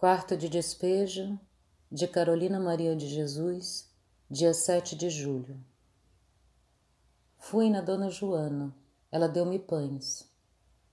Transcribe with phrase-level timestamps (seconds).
[0.00, 1.36] Quarto de despejo
[1.90, 3.90] de Carolina Maria de Jesus,
[4.30, 5.58] dia 7 de julho.
[7.36, 8.72] Fui na dona Joana,
[9.10, 10.24] ela deu-me pães.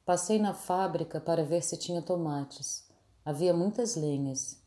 [0.03, 2.89] Passei na fábrica para ver se tinha tomates.
[3.23, 4.59] Havia muitas lenhas.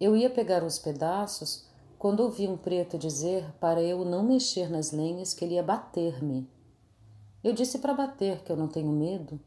[0.00, 1.64] Eu ia pegar uns pedaços
[2.00, 6.50] quando ouvi um preto dizer para eu não mexer nas lenhas que ele ia bater-me.
[7.44, 9.38] Eu disse para bater que eu não tenho medo.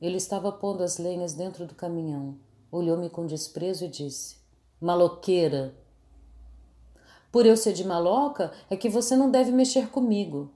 [0.00, 2.38] Ele estava pondo as lenhas dentro do caminhão,
[2.76, 4.36] olhou-me com desprezo e disse:
[4.80, 5.74] Maloqueira!
[7.32, 10.50] Por eu ser de maloca, é que você não deve mexer comigo.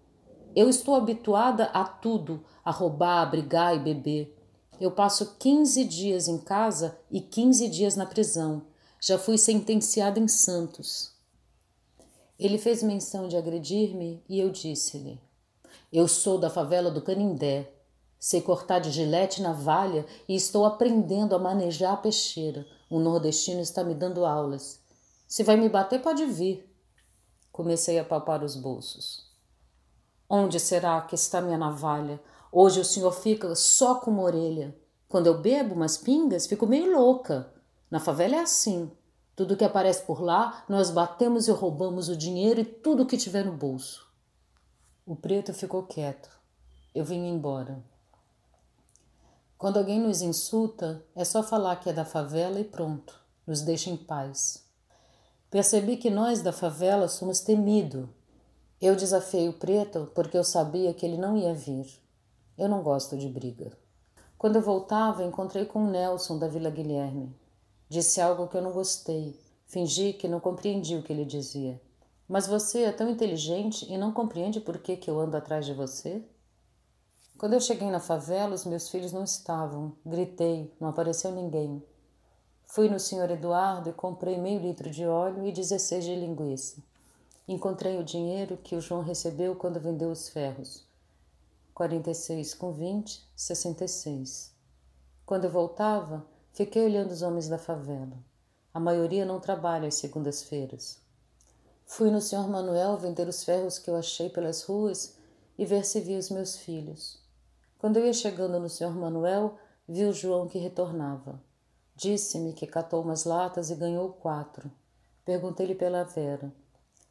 [0.55, 4.37] Eu estou habituada a tudo, a roubar, a brigar e beber.
[4.81, 8.63] Eu passo 15 dias em casa e 15 dias na prisão.
[9.01, 11.13] Já fui sentenciada em Santos.
[12.39, 15.21] Ele fez menção de agredir-me e eu disse-lhe:
[15.93, 17.71] Eu sou da favela do Canindé.
[18.21, 22.67] Sei cortar de gilete navalha e estou aprendendo a manejar a peixeira.
[22.91, 24.79] Um nordestino está me dando aulas.
[25.27, 26.71] Se vai me bater, pode vir.
[27.51, 29.27] Comecei a palpar os bolsos.
[30.29, 32.21] Onde será que está minha navalha?
[32.53, 34.77] Hoje o senhor fica só com uma orelha.
[35.09, 37.51] Quando eu bebo umas pingas, fico meio louca.
[37.91, 38.93] Na favela é assim.
[39.35, 43.47] Tudo que aparece por lá, nós batemos e roubamos o dinheiro e tudo que tiver
[43.47, 44.07] no bolso.
[45.07, 46.29] O preto ficou quieto.
[46.95, 47.83] Eu vim embora.
[49.61, 53.91] Quando alguém nos insulta, é só falar que é da favela e pronto, nos deixa
[53.91, 54.65] em paz.
[55.51, 58.09] Percebi que nós da favela somos temidos.
[58.81, 61.87] Eu desafiei o preto porque eu sabia que ele não ia vir.
[62.57, 63.71] Eu não gosto de briga.
[64.39, 67.37] Quando eu voltava, encontrei com o Nelson da Vila Guilherme.
[67.87, 69.39] Disse algo que eu não gostei.
[69.67, 71.79] Fingi que não compreendi o que ele dizia.
[72.27, 75.75] Mas você é tão inteligente e não compreende por que, que eu ando atrás de
[75.75, 76.25] você?
[77.41, 79.95] Quando eu cheguei na favela, os meus filhos não estavam.
[80.05, 81.83] Gritei, não apareceu ninguém.
[82.67, 86.83] Fui no senhor Eduardo e comprei meio litro de óleo e 16 de linguiça.
[87.49, 90.85] Encontrei o dinheiro que o João recebeu quando vendeu os ferros.
[91.73, 94.53] 46 com 20, 66.
[95.25, 98.19] Quando eu voltava, fiquei olhando os homens da favela.
[98.75, 100.99] A maioria não trabalha às segundas-feiras.
[101.87, 105.17] Fui no senhor Manuel vender os ferros que eu achei pelas ruas
[105.57, 107.19] e ver se vi os meus filhos.
[107.81, 109.57] Quando eu ia chegando no senhor Manuel,
[109.89, 111.41] vi o João que retornava.
[111.97, 114.71] Disse-me que catou umas latas e ganhou quatro.
[115.25, 116.53] Perguntei-lhe pela Vera.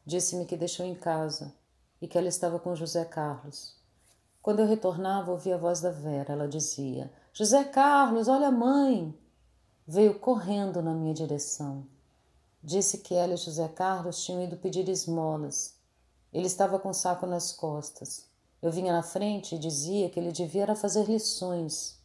[0.06, 1.52] Disse-me que deixou em casa
[2.00, 3.74] e que ela estava com José Carlos.
[4.40, 6.34] Quando eu retornava, ouvi a voz da Vera.
[6.34, 9.12] Ela dizia: José Carlos, olha a mãe!
[9.84, 11.84] Veio correndo na minha direção.
[12.62, 15.74] Disse que ela e José Carlos tinham ido pedir esmolas.
[16.32, 18.29] Ele estava com o saco nas costas.
[18.62, 21.98] Eu vinha na frente e dizia que ele devia fazer lições.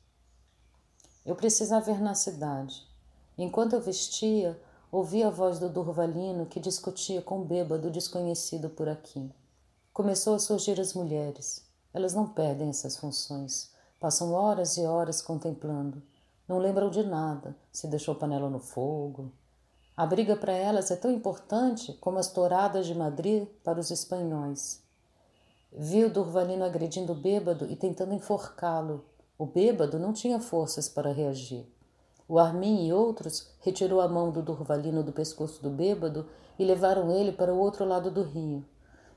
[1.25, 2.88] Eu precisava ir na cidade.
[3.38, 4.57] Enquanto eu vestia,
[4.91, 9.29] ouvi a voz do Durvalino que discutia com o bêbado desconhecido por aqui.
[9.91, 11.66] Começou a surgir as mulheres.
[11.93, 13.72] Elas não perdem essas funções.
[13.99, 16.01] Passam horas e horas contemplando.
[16.47, 19.31] Não lembram de nada, se deixou panela no fogo.
[19.97, 24.84] A briga para elas é tão importante como as touradas de Madrid para os espanhóis.
[25.78, 29.03] Viu Durvalino agredindo o bêbado e tentando enforcá-lo.
[29.38, 31.68] O bêbado não tinha forças para reagir.
[32.30, 37.12] O Armin e outros retirou a mão do Durvalino do pescoço do bêbado e levaram
[37.12, 38.66] ele para o outro lado do rio.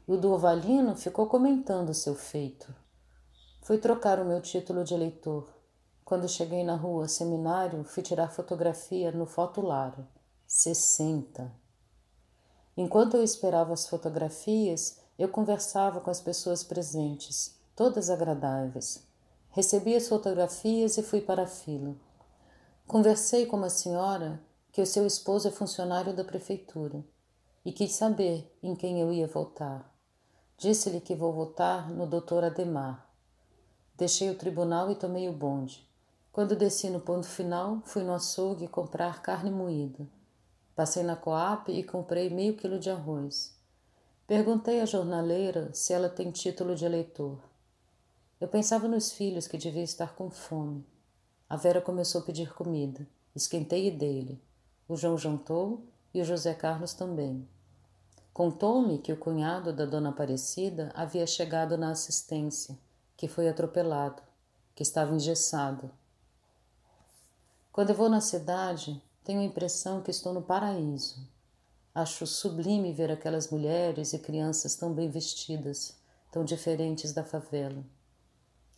[0.09, 2.75] E o Durvalino ficou comentando seu feito.
[3.63, 5.49] Fui trocar o meu título de eleitor.
[6.05, 10.05] Quando cheguei na rua Seminário, fui tirar fotografia no fotolaro.
[10.45, 11.53] 60.
[12.77, 19.05] Enquanto eu esperava as fotografias, eu conversava com as pessoas presentes, todas agradáveis.
[19.51, 21.97] Recebi as fotografias e fui para a fila.
[22.87, 24.41] Conversei com uma senhora
[24.71, 27.05] que o seu esposo é funcionário da prefeitura
[27.65, 29.93] e quis saber em quem eu ia votar.
[30.56, 33.05] Disse-lhe que vou votar no doutor Ademar.
[33.97, 35.85] Deixei o tribunal e tomei o bonde.
[36.31, 40.06] Quando desci no ponto final, fui no açougue comprar carne moída.
[40.76, 43.57] Passei na Coap e comprei meio quilo de arroz.
[44.29, 47.39] Perguntei à jornaleira se ela tem título de eleitor.
[48.39, 50.85] Eu pensava nos filhos que deviam estar com fome.
[51.49, 53.09] A Vera começou a pedir comida.
[53.35, 54.39] Esquentei e dei-lhe.
[54.87, 55.83] O João jantou
[56.13, 57.49] e o José Carlos também.
[58.31, 62.79] Contou-me que o cunhado da dona Aparecida havia chegado na assistência,
[63.17, 64.23] que foi atropelado,
[64.75, 65.91] que estava engessado.
[67.73, 71.27] Quando eu vou na cidade, tenho a impressão que estou no paraíso.
[72.00, 75.97] Acho sublime ver aquelas mulheres e crianças tão bem vestidas,
[76.31, 77.83] tão diferentes da favela.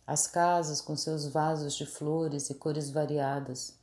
[0.07, 3.79] As casas com seus vasos de flores e cores variadas,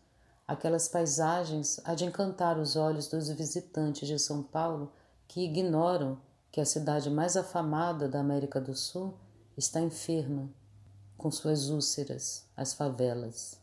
[0.49, 4.91] Aquelas paisagens há de encantar os olhos dos visitantes de São Paulo
[5.29, 6.19] que ignoram
[6.51, 9.13] que a cidade mais afamada da América do Sul
[9.59, 10.49] está enferma
[11.19, 13.61] com suas úlceras, as favelas.